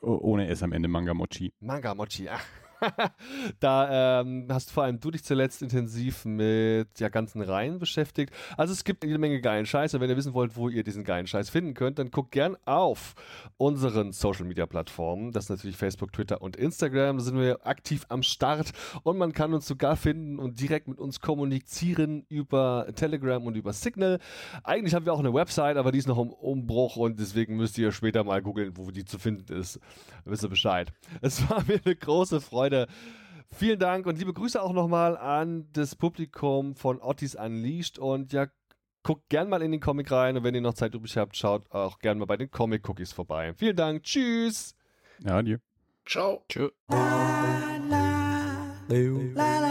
Ohne 0.00 0.48
S 0.48 0.62
am 0.62 0.72
Ende 0.72 0.88
Manga 0.88 1.14
Mochi. 1.14 1.52
Manga 1.60 1.94
Mochi, 1.94 2.28
ach. 2.28 2.44
da 3.60 4.20
ähm, 4.20 4.46
hast 4.50 4.70
vor 4.70 4.84
allem 4.84 5.00
du 5.00 5.10
dich 5.10 5.24
zuletzt 5.24 5.62
intensiv 5.62 6.24
mit 6.24 6.88
ja, 6.98 7.08
ganzen 7.08 7.42
Reihen 7.42 7.78
beschäftigt. 7.78 8.32
Also 8.56 8.72
es 8.72 8.84
gibt 8.84 9.04
jede 9.04 9.18
Menge 9.18 9.40
geilen 9.40 9.66
Scheiß. 9.66 9.94
Und 9.94 10.00
wenn 10.00 10.10
ihr 10.10 10.16
wissen 10.16 10.34
wollt, 10.34 10.56
wo 10.56 10.68
ihr 10.68 10.84
diesen 10.84 11.04
geilen 11.04 11.26
Scheiß 11.26 11.50
finden 11.50 11.74
könnt, 11.74 11.98
dann 11.98 12.10
guckt 12.10 12.32
gern 12.32 12.56
auf 12.64 13.14
unseren 13.56 14.12
Social 14.12 14.44
Media 14.44 14.66
Plattformen. 14.66 15.32
Das 15.32 15.44
ist 15.44 15.50
natürlich 15.50 15.76
Facebook, 15.76 16.12
Twitter 16.12 16.42
und 16.42 16.56
Instagram. 16.56 17.18
Da 17.18 17.24
sind 17.24 17.38
wir 17.38 17.66
aktiv 17.66 18.04
am 18.08 18.22
Start 18.22 18.72
und 19.02 19.18
man 19.18 19.32
kann 19.32 19.54
uns 19.54 19.66
sogar 19.66 19.96
finden 19.96 20.38
und 20.38 20.60
direkt 20.60 20.88
mit 20.88 20.98
uns 20.98 21.20
kommunizieren 21.20 22.24
über 22.28 22.86
Telegram 22.94 23.44
und 23.44 23.56
über 23.56 23.72
Signal. 23.72 24.18
Eigentlich 24.64 24.94
haben 24.94 25.06
wir 25.06 25.12
auch 25.12 25.18
eine 25.18 25.34
Website, 25.34 25.76
aber 25.76 25.92
die 25.92 25.98
ist 25.98 26.08
noch 26.08 26.18
im 26.18 26.30
Umbruch 26.30 26.96
und 26.96 27.18
deswegen 27.18 27.56
müsst 27.56 27.78
ihr 27.78 27.92
später 27.92 28.24
mal 28.24 28.42
googeln, 28.42 28.76
wo 28.76 28.90
die 28.90 29.04
zu 29.04 29.18
finden 29.18 29.52
ist. 29.52 29.80
Dann 30.24 30.32
wisst 30.32 30.42
ihr 30.42 30.48
Bescheid. 30.48 30.92
Es 31.20 31.48
war 31.48 31.64
mir 31.66 31.80
eine 31.84 31.96
große 31.96 32.40
Freude 32.40 32.67
Freude. 32.68 32.86
Vielen 33.50 33.78
Dank 33.78 34.04
und 34.04 34.18
liebe 34.18 34.34
Grüße 34.34 34.60
auch 34.60 34.74
nochmal 34.74 35.16
an 35.16 35.68
das 35.72 35.96
Publikum 35.96 36.76
von 36.76 37.00
Ottis 37.00 37.34
Unleashed 37.34 37.98
und 37.98 38.34
ja, 38.34 38.46
guckt 39.02 39.30
gern 39.30 39.48
mal 39.48 39.62
in 39.62 39.72
den 39.72 39.80
Comic 39.80 40.12
rein 40.12 40.36
und 40.36 40.44
wenn 40.44 40.54
ihr 40.54 40.60
noch 40.60 40.74
Zeit 40.74 40.94
übrig 40.94 41.16
habt, 41.16 41.34
schaut 41.34 41.70
auch 41.70 41.98
gern 41.98 42.18
mal 42.18 42.26
bei 42.26 42.36
den 42.36 42.50
Comic 42.50 42.86
Cookies 42.86 43.12
vorbei. 43.12 43.54
Vielen 43.54 43.76
Dank, 43.76 44.02
tschüss. 44.02 44.76
Ja, 45.24 45.38
adieu. 45.38 45.56
Ciao. 46.04 46.44
Tschö. 46.46 46.68
La 46.90 47.78
la 47.88 48.76
la 48.88 49.10
la 49.34 49.60
la. 49.60 49.67